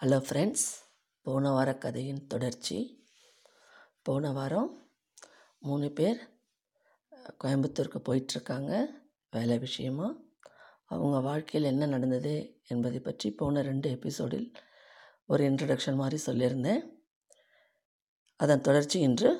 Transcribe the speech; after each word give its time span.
Hello 0.00 0.16
friends 0.28 0.64
போன 1.20 1.50
வார 1.50 1.74
கதையின் 1.74 2.26
தொடர்ச்சி. 2.26 3.04
போன 4.02 4.32
வாரம் 4.32 4.90
மூணு 5.58 5.90
பேர் 5.90 6.18
கோயம்புத்தூருக்கு 7.44 8.00
போயிட்டுருக்காங்க. 8.08 8.86
வேலை 9.30 9.58
விஷயமா. 9.58 10.08
அவங்க 10.84 11.20
வாழ்க்கையில் 11.20 11.70
என்ன 11.70 11.86
நடந்தது 11.86 12.60
என்பதை 12.68 13.00
பற்றி 13.00 13.30
போன 13.30 13.62
ரெண்டு 13.62 13.90
எபிசோடில் 13.90 14.54
ஒரு 15.26 15.44
இன்ட்ரடக்ஷன் 15.44 15.94
மாதிரி 15.94 16.22
சொல்லியிருந்தேன். 16.26 16.82
அதன் 18.36 18.60
தொடர்ச்சி 18.60 19.00
இன்று 19.00 19.32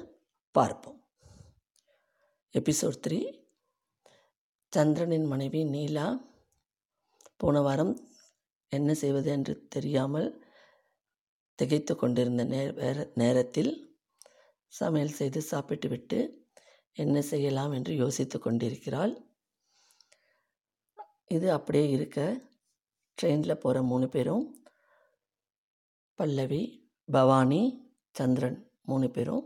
பார்ப்போம். 0.52 0.98
எபிசோட் 2.52 2.98
த்ரீ 3.08 3.20
சந்திரனின் 4.68 5.24
மனைவி 5.24 5.64
நீலா. 5.64 6.08
போன 7.36 7.60
வாரம் 7.60 7.94
என்ன 8.68 8.94
செய்வது 8.94 9.30
என்று 9.30 9.66
தெரியாமல் 9.68 10.44
திகைத்து 11.58 11.92
கொண்டிருந்த 11.96 12.44
நே 12.44 12.62
நேரத்தில் 13.14 13.72
சமையல் 14.72 15.16
செய்து 15.18 15.40
சாப்பிட்டுவிட்டு 15.42 16.18
என்ன 16.92 17.22
செய்யலாம் 17.22 17.72
என்று 17.72 17.92
யோசித்து 17.94 18.38
கொண்டிருக்கிறாள். 18.38 19.14
இது 21.28 21.46
அப்படியே 21.52 21.86
இருக்க 21.90 22.20
ட்ரெயினில் 23.18 23.62
போகிற 23.62 23.82
மூணு 23.82 24.06
பேரும் 24.08 24.44
பல்லவி 26.18 26.62
பவானி 27.08 27.62
சந்திரன் 28.10 28.58
மூணு 28.82 29.06
பேரும் 29.10 29.44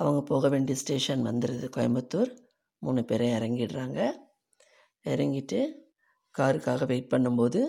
அவங்க 0.00 0.20
போக 0.22 0.48
வேண்டிய 0.48 0.76
ஸ்டேஷன் 0.78 1.22
வந்துடுது 1.26 1.66
கோயம்புத்தூர். 1.76 2.30
மூணு 2.82 3.04
பேரும் 3.04 3.34
இறங்கிடுறாங்க. 3.38 4.00
இறங்கிட்டு 5.04 5.60
காருக்காக 6.34 6.86
வெயிட் 6.86 7.12
பண்ணும்போது 7.12 7.60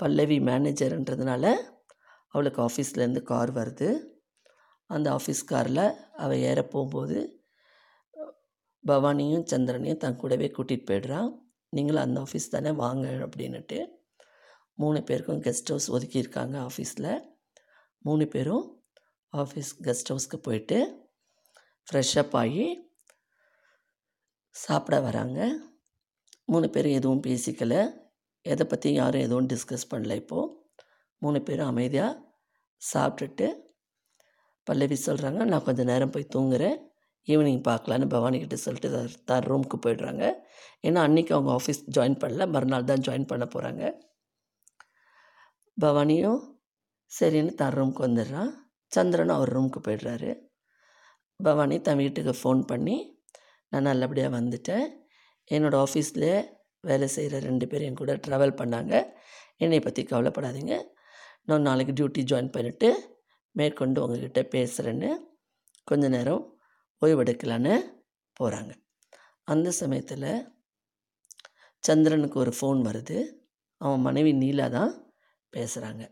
பல்லவி 0.00 0.38
மேனேஜர்ன்றதுனால 0.38 1.44
அவளுக்கு 2.30 2.62
ஆஃபீஸ்லேருந்து 2.62 3.22
கார் 3.22 3.52
வருது. 3.52 3.90
அந்த 4.86 5.08
ஆஃபீஸ் 5.12 5.44
காரில் 5.46 5.84
அவள் 6.16 6.36
ஏற 6.36 6.62
போகும்போது 6.62 7.44
பவானியும் 8.86 9.44
சந்திரனையும் 9.44 9.96
தன் 9.96 10.16
கூடவே 10.16 10.46
கூட்டிகிட்டு 10.48 10.88
போயிடுறான் 10.90 11.30
நீங்களும் 11.68 12.02
அந்த 12.02 12.20
ஆஃபீஸ் 12.20 12.50
தானே 12.50 12.70
வாங்க 12.70 13.08
அப்படின்னுட்டு 13.08 13.86
மூணு 14.74 15.02
பேருக்கும் 15.02 15.42
கெஸ்ட் 15.42 15.66
ஹவுஸ் 15.66 15.92
ஒதுக்கியிருக்காங்க 15.92 16.66
ஆஃபீஸில். 16.66 17.20
மூணு 17.98 18.26
பேரும் 18.26 18.82
ஆஃபீஸ் 19.36 19.72
கெஸ்ட் 19.82 20.08
ஹவுஸ்க்கு 20.10 20.36
போயிட்டு 20.42 20.78
ஃப்ரெஷ்ஷப் 21.86 22.32
ஆகி 22.32 22.66
சாப்பிட 24.50 25.00
வராங்க. 25.00 25.58
மூணு 26.44 26.70
பேரும் 26.70 26.92
எதுவும் 26.92 27.22
பேசிக்கலை. 27.26 27.82
எதை 28.40 28.66
பற்றியும் 28.66 29.02
யாரும் 29.02 29.20
எதுவும் 29.20 29.46
டிஸ்கஸ் 29.46 29.90
பண்ணல 29.90 30.14
இப்போது 30.14 30.59
மூணு 31.22 31.38
பேரும் 31.48 31.70
அமைதியாக 31.72 32.12
சாப்பிட்டுட்டு 32.82 33.46
பல்லவி 34.66 34.96
சொல்கிறாங்க 35.06 35.40
நான் 35.50 35.66
கொஞ்சம் 35.66 35.90
நேரம் 35.90 36.12
போய் 36.14 36.32
தூங்குறேன். 36.34 36.76
ஈவினிங் 37.28 37.62
பார்க்கலான்னு 37.68 38.06
பவானிக்கிட்ட 38.14 38.56
சொல்லிட்டு 38.64 38.90
தான் 39.30 39.44
ரூமுக்கு 39.48 39.76
போயிடுறாங்க. 39.84 40.24
ஏன்னா 40.86 41.00
அன்றைக்கி 41.06 41.32
அவங்க 41.36 41.50
ஆஃபீஸ் 41.58 41.82
ஜாயின் 41.96 42.20
பண்ணல. 42.22 42.46
மறுநாள் 42.54 42.88
தான் 42.90 43.04
ஜாயின் 43.08 43.30
பண்ண 43.32 43.44
போகிறாங்க 43.54 43.82
பவானியும் 45.76 46.40
சரின்னு 47.10 47.52
தான் 47.60 47.74
ரூமுக்கு 47.76 48.02
வந்துடுறான். 48.06 48.50
சந்திரனும் 48.92 49.36
அவர் 49.38 49.52
ரூமுக்கு 49.56 49.80
போயிடுறாரு. 49.86 50.30
பவானி 51.40 51.76
தன் 51.86 52.00
வீட்டுக்கு 52.02 52.32
ஃபோன் 52.40 52.62
பண்ணி 52.70 52.96
நான் 53.72 53.88
நல்லபடியாக 53.90 54.32
வந்துட்டேன். 54.38 54.86
என்னோடய 55.50 55.84
ஆஃபீஸில் 55.86 56.30
வேலை 56.88 57.06
செய்கிற 57.14 57.38
ரெண்டு 57.46 57.64
பேர் 57.70 57.84
என் 57.86 58.00
கூட 58.00 58.12
ட்ராவல் 58.26 58.58
பண்ணாங்க. 58.60 58.94
என்னை 59.64 59.80
பற்றி 59.86 60.02
கவலைப்படாதீங்க. 60.10 60.74
நான் 61.48 61.66
நாளைக்கு 61.68 61.92
டியூட்டி 61.98 62.22
ஜாயின் 62.30 62.54
பண்ணிவிட்டு 62.56 62.88
மேற்கொண்டு 63.54 64.02
உங்ககிட்ட 64.02 64.40
பேசுகிறேன்னு 64.54 65.10
கொஞ்ச 65.84 66.08
நேரம் 66.08 66.42
ஓய்வெடுக்கலான்னு 67.02 67.74
போகிறாங்க 68.36 68.72
அந்த 69.44 69.68
சமயத்தில் 69.70 70.30
சந்திரனுக்கு 71.84 72.36
ஒரு 72.38 72.52
ஃபோன் 72.60 72.80
வருது. 72.88 73.18
அவன் 73.80 74.00
மனைவி 74.00 74.32
நீலா 74.32 74.66
தான் 74.68 74.92
பேசுகிறாங்க 75.52 76.02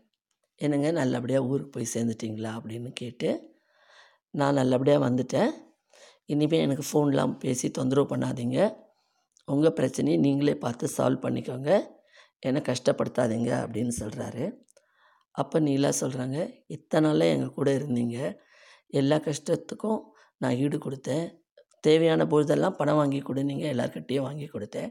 என்னங்க 0.61 0.91
நல்லபடியாக 0.91 1.47
ஊருக்கு 1.47 1.69
போய் 1.69 1.93
சேர்ந்துட்டிங்களா? 1.93 2.51
அப்படின்னு 2.57 2.89
கேட்டு 2.91 3.29
நான் 4.33 4.53
நல்லபடியாக 4.53 5.05
வந்துட்டேன். 5.09 5.51
இனிமேல் 6.25 6.59
எனக்கு 6.59 6.85
ஃபோன்லாம் 6.89 7.33
பேசி 7.37 7.71
தொந்தரவு 7.71 8.15
பண்ணாதீங்க. 8.15 8.57
உங்கள் 9.47 9.73
பிரச்சனையை 9.73 10.17
நீங்களே 10.21 10.55
பார்த்து 10.55 10.89
சால்வ் 10.97 11.23
பண்ணிக்கோங்க. 11.25 11.69
என்னை 12.39 12.61
கஷ்டப்படுத்தாதீங்க 12.61 13.51
அப்படின்னு 13.63 13.93
சொல்கிறாரு 13.99 14.43
அப்போ 15.41 15.57
நீலா 15.67 15.89
சொல்கிறாங்க 16.01 16.37
இத்தனை 16.75 17.03
நாளில் 17.07 17.31
எங்கள் 17.33 17.55
கூட 17.57 17.69
இருந்தீங்க. 17.79 18.17
எல்லா 18.99 19.17
கஷ்டத்துக்கும் 19.27 19.99
நான் 20.41 20.57
ஈடு 20.63 20.77
கொடுத்தேன். 20.85 21.25
தேவையான 21.87 22.21
பொழுதெல்லாம் 22.31 22.77
பணம் 22.79 22.99
வாங்கி 22.99 23.19
கொடு. 23.27 23.41
நீங்கள் 23.49 23.71
எல்லாருக்கிட்டேயும் 23.73 24.27
வாங்கி 24.27 24.47
கொடுத்தேன். 24.53 24.89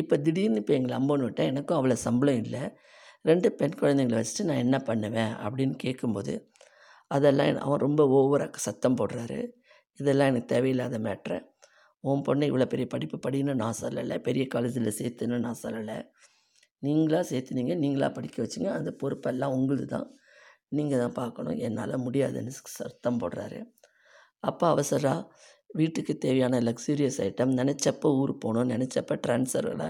இப்போ 0.00 0.14
திடீர்னு 0.26 0.60
இப்போ 0.62 0.72
எங்களை 0.78 0.94
அம்பன் 0.98 1.24
விட்டேன் 1.26 1.50
எனக்கும் 1.52 1.78
அவ்வளோ 1.78 1.96
சம்பளம் 2.06 2.40
இல்லை. 2.44 2.62
ரெண்டு 3.28 3.48
பெண் 3.58 3.78
குழந்தைங்களை 3.80 4.18
வச்சுட்டு 4.20 4.46
நான் 4.50 4.62
என்ன 4.66 4.76
பண்ணுவேன்? 4.88 5.32
அப்படின்னு 5.44 5.74
கேட்கும்போது 5.84 6.34
அதெல்லாம் 7.16 7.58
அவன் 7.66 7.84
ரொம்ப 7.86 8.02
ஓவராக 8.18 8.60
சத்தம் 8.66 8.98
போடுறாரு. 9.00 9.40
இதெல்லாம் 10.00 10.30
எனக்கு 10.32 10.50
தேவையில்லாத 10.54 10.98
மேட்ரு. 11.06 11.38
உன் 12.04 12.22
பொண்ணை 12.26 12.44
இவ்வளோ 12.50 12.66
பெரிய 12.72 12.86
படிப்பு 12.94 13.16
படின்னு 13.24 13.54
நான் 13.62 13.80
சொல்லலை. 13.80 14.16
பெரிய 14.28 14.44
காலேஜில் 14.54 14.96
சேர்த்துன்னு 15.00 15.38
நான் 15.46 15.62
சொல்லலை. 15.64 15.98
நீங்களாக 16.86 17.24
சேர்த்துனீங்க 17.30 17.74
நீங்களாக 17.82 18.12
படிக்க 18.16 18.36
வச்சிங்க 18.44 18.70
அந்த 18.78 18.90
பொறுப்பெல்லாம் 19.02 19.54
உங்களுது 19.58 19.86
தான் 19.94 20.08
நீங்கள் 20.76 21.02
தான் 21.02 21.16
பார்க்கணும். 21.20 21.58
என்னால் 21.66 22.02
முடியாதுன்னு 22.06 22.52
சத்தம் 22.78 23.20
போடுறாரு. 23.22 23.60
அப்போ 24.48 24.64
அவசராக 24.74 25.20
வீட்டுக்கு 25.78 26.12
தேவையான 26.24 26.60
லக்ஸூரியஸ் 26.68 27.18
ஐட்டம் 27.26 27.52
நினச்சப்போ 27.60 28.08
ஊர் 28.20 28.32
போகணும் 28.44 28.70
நினச்சப்போ 28.74 29.14
ட்ரான்ஸ்ஃபரில் 29.26 29.86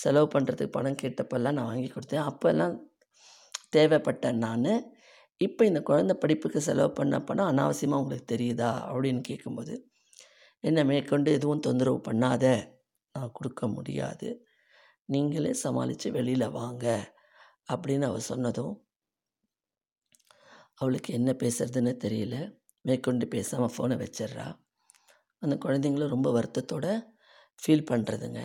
செலவு 0.00 0.26
பண்ணுறதுக்கு 0.34 0.74
பணம் 0.76 1.00
கேட்டப்பெல்லாம் 1.02 1.56
நான் 1.58 1.70
வாங்கி 1.70 1.88
கொடுத்தேன். 1.90 2.26
அப்போல்லாம் 2.30 2.74
தேவைப்பட்டேன் 3.76 4.40
நான் 4.46 4.72
இப்போ 5.40 5.62
இந்த 5.70 5.80
குழந்த 5.88 6.12
படிப்புக்கு 6.22 6.60
செலவு 6.66 6.90
பண்ண 6.98 7.16
பணம் 7.28 7.50
அனாவசியமாக 7.52 8.02
உங்களுக்கு 8.02 8.26
தெரியுதா? 8.34 8.70
அப்படின்னு 8.90 9.22
கேட்கும்போது 9.30 9.74
என்னை 10.64 10.82
மேற்கொண்டு 10.90 11.30
எதுவும் 11.38 11.64
தொந்தரவு 11.66 11.98
பண்ணாத. 12.08 12.44
நான் 13.14 13.34
கொடுக்க 13.38 13.62
முடியாது. 13.76 14.28
நீங்களே 15.08 15.52
சமாளித்து 15.64 16.08
வெளியில் 16.16 16.54
வாங்க 16.60 16.86
அப்படின்னு 17.72 18.06
அவள் 18.10 18.28
சொன்னதும் 18.32 18.74
அவளுக்கு 20.80 21.10
என்ன 21.18 21.30
பேசுறதுன்னு 21.42 21.92
தெரியல. 22.04 22.36
மேற்கொண்டு 22.84 23.26
பேசாமல் 23.34 23.72
ஃபோனை 23.74 23.96
வச்சிட்றா. 24.02 24.46
அந்த 25.42 25.54
குழந்தைங்களும் 25.64 26.14
ரொம்ப 26.14 26.28
வருத்தத்தோடு 26.36 26.92
ஃபீல் 27.62 27.88
பண்ணுறதுங்க 27.90 28.40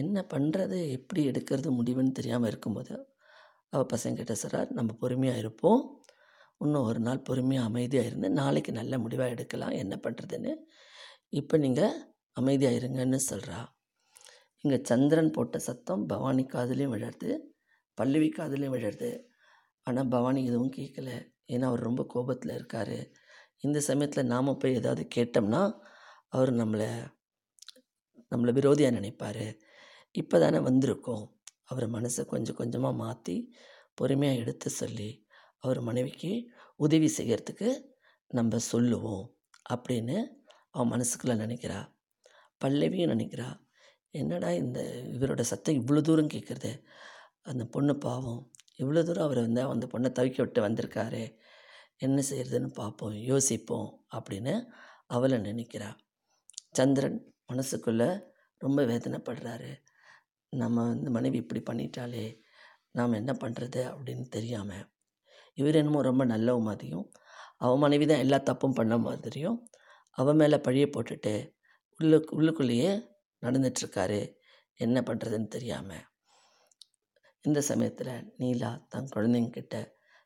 என்ன 0.00 0.18
பண்ணுறது 0.32 0.78
எப்படி 0.96 1.20
எடுக்கிறது 1.30 1.68
முடிவுன்னு 1.78 2.18
தெரியாமல் 2.18 2.50
இருக்கும்போது 2.50 2.94
அவள் 3.72 3.90
பசங்கிட்ட 3.92 4.34
சொல்கிறார் 4.42 4.70
நம்ம 4.78 4.90
பொறுமையாக 5.02 5.42
இருப்போம். 5.42 5.82
இன்னும் 6.64 6.86
ஒரு 6.90 7.00
நாள் 7.06 7.26
பொறுமையாக 7.28 7.68
அமைதியாக 7.70 8.08
இருந்து 8.10 8.28
நாளைக்கு 8.40 8.72
நல்ல 8.80 8.94
முடிவாக 9.04 9.34
எடுக்கலாம். 9.34 9.74
என்ன 9.82 9.94
பண்ணுறதுன்னு 10.04 10.52
இப்போ 11.40 11.56
நீங்கள் 11.64 11.96
அமைதியாக 12.36 12.78
இருங்கன்னு 12.80 13.20
சொல்கிறா 13.30 13.58
இங்கே 14.64 14.78
சந்திரன் 14.90 15.34
போட்ட 15.36 15.56
சத்தம் 15.58 16.02
பவானி 16.06 16.44
காதுலேயும் 16.54 16.94
விழருது 16.94 17.30
பல்லவி 17.98 18.28
காதுலேயும் 18.38 18.74
விழருது 18.76 19.10
ஆனால் 19.86 20.10
பவானி 20.14 20.40
எதுவும் 20.50 20.74
கேட்கல 20.78 21.10
ஏன்னா 21.52 21.66
அவர் 21.70 21.86
ரொம்ப 21.88 22.02
கோபத்தில் 22.14 22.54
இருக்கார். 22.54 22.96
இந்த 23.66 23.78
சமயத்தில் 23.80 24.30
நாம் 24.32 24.58
போய் 24.62 24.78
ஏதாவது 24.80 25.02
கேட்டோம்னா 25.16 25.62
அவர் 26.28 26.50
நம்மளை 26.60 26.88
நம்மளை 28.32 28.52
விரோதியாக 28.58 28.96
நினைப்பார். 28.98 29.46
இப்போ 30.14 30.36
தானே 30.38 30.58
வந்திருக்கோம். 30.68 31.24
அவர் 31.64 31.86
மனசை 31.96 32.22
கொஞ்சம் 32.24 32.58
கொஞ்சமாக 32.60 33.00
மாற்றி 33.02 33.36
பொறுமையாக 33.94 34.42
எடுத்து 34.42 34.68
சொல்லி 34.70 35.10
அவர் 35.58 35.80
மனைவிக்கு 35.80 36.32
உதவி 36.76 37.08
செய்கிறதுக்கு 37.18 37.68
நம்ம 38.30 38.58
சொல்லுவோம் 38.72 39.24
அப்படின்னு 39.70 40.16
அவன் 40.74 40.92
மனசுக்குள்ளே 40.94 41.36
நினைக்கிறா. 41.44 41.80
பல்லவியும் 42.60 43.12
நினைக்கிறா. 43.14 43.48
என்னடா 44.14 44.50
இந்த 44.54 44.80
இவரோட 45.14 45.40
சத்தம் 45.40 45.78
இவ்வளோ 45.80 46.00
தூரம் 46.00 46.32
கேட்குறது? 46.34 46.70
அந்த 47.42 47.64
பொண்ணு 47.64 47.94
பாவம். 47.98 48.40
இவ்வளோ 48.78 49.02
தூரம் 49.02 49.26
அவர் 49.26 49.40
வந்து 49.40 49.62
அந்த 49.68 49.86
பொண்ணை 49.92 50.10
தவிக்க 50.12 50.38
விட்டு 50.42 50.60
வந்திருக்காரு. 50.62 51.22
என்ன 51.96 52.22
செய்கிறதுன்னு 52.30 52.70
பார்ப்போம் 52.74 53.14
யோசிப்போம் 53.30 53.88
அப்படின்னு 54.16 54.54
அவளை 55.06 55.38
நினைக்கிறா. 55.38 55.90
சந்திரன் 56.70 57.18
மனசுக்குள்ளே 57.52 58.08
ரொம்ப 58.60 58.82
வேதனைப்படுறாரு. 58.84 59.70
நம்ம 60.52 60.84
இந்த 60.94 61.10
மனைவி 61.10 61.38
இப்படி 61.38 61.60
பண்ணிட்டாலே 61.60 62.24
நாம் 62.90 63.12
என்ன 63.12 63.32
பண்ணுறது 63.32 63.80
அப்படின்னு 63.92 64.24
தெரியாமல் 64.28 64.84
இவர் 65.58 65.74
என்னமோ 65.74 66.00
ரொம்ப 66.02 66.24
நல்லவ 66.24 66.60
மாதிரியும் 66.60 67.06
அவன் 67.56 67.78
மனைவி 67.78 68.06
தான் 68.06 68.18
எல்லா 68.18 68.38
தப்பும் 68.40 68.72
பண்ண 68.72 68.94
மாதிரியும் 68.98 69.58
அவன் 70.18 70.36
மேலே 70.36 70.56
பழிய 70.56 70.86
போட்டுட்டு 70.94 71.34
உள்ளு 72.00 72.18
உள்ளுக்குள்ளேயே 72.30 72.90
நடந்துட்டுருக்காரு. 73.42 74.20
என்ன 74.80 75.00
பண்ணுறதுன்னு 75.00 75.48
தெரியாமல் 75.48 76.04
இந்த 77.44 77.60
சமயத்தில் 77.60 78.12
நீலா 78.36 78.70
தன் 78.88 79.12
குழந்தைங்கக்கிட்ட 79.16 79.76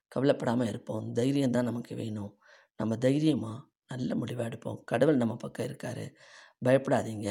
கவலைப்படாமல் 0.09 0.69
இருப்போம். 0.69 1.13
தைரியம் 1.13 1.51
தான் 1.51 1.65
நமக்கு 1.65 1.95
வேணும். 1.97 2.33
நம்ம 2.77 2.97
தைரியமாக 2.97 3.59
நல்ல 3.87 4.15
முடிவாக 4.15 4.49
எடுப்போம். 4.49 4.79
கடவுள் 4.85 5.17
நம்ம 5.17 5.35
பக்கம் 5.37 5.67
இருக்கார். 5.67 6.05
பயப்படாதீங்க. 6.65 7.31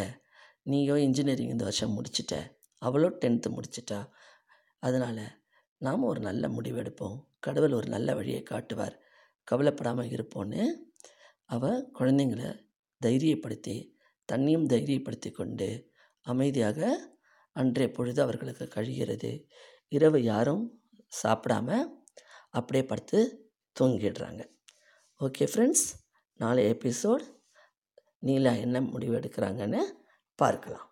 நீயோ 0.62 0.96
இன்ஜினியரிங் 0.98 1.50
இந்த 1.50 1.64
வருஷம் 1.64 1.96
முடிச்சிட்ட. 1.98 2.36
அவளோ 2.82 3.10
டென்த்து 3.10 3.50
முடிச்சிட்டா. 3.58 4.00
அதனால் 4.80 5.24
நாம் 5.82 6.04
ஒரு 6.04 6.20
நல்ல 6.20 6.50
முடிவு 6.50 6.78
எடுப்போம். 6.82 7.18
கடவுள் 7.40 7.72
ஒரு 7.72 7.88
நல்ல 7.88 8.16
வழியை 8.16 8.44
காட்டுவார். 8.44 8.96
கவலைப்படாமல் 9.48 10.12
இருப்போன்னு 10.12 10.64
அவள் 11.46 11.90
குழந்தைங்கள 12.00 12.44
தைரியப்படுத்தி 13.02 13.76
தன்னையும் 14.26 14.68
தைரியப்படுத்தி 14.68 15.32
கொண்டு 15.32 15.92
அமைதியாக 16.22 17.10
அன்றைய 17.52 17.92
பொழுது 17.94 18.22
அவர்களுக்கு 18.22 18.68
கழிகிறது. 18.76 19.46
இரவு 19.88 20.22
யாரும் 20.24 20.82
சாப்பிடாம 21.24 21.88
அப்படியே 22.50 22.86
படுத்து 22.86 23.52
தூங்கிடுறாங்க. 23.80 24.42
ஓகே 25.20 25.48
ஃப்ரெண்ட்ஸ் 25.54 25.88
நாளை 26.36 26.64
எபிசோட் 26.72 27.26
நீலா 28.20 28.60
என்ன 28.60 28.82
முடிவு 28.82 29.20
எடுக்கிறாங்கன்னு 29.20 29.82
பார்க்கலாம். 30.36 30.91